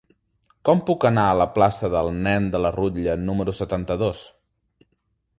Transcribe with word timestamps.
Com 0.67 0.79
puc 0.85 1.03
anar 1.09 1.25
a 1.33 1.35
la 1.41 1.45
plaça 1.57 1.91
del 1.95 2.09
Nen 2.27 2.47
de 2.55 2.61
la 2.67 2.71
Rutlla 2.77 3.15
número 3.27 3.53
setanta-dos? 3.59 4.23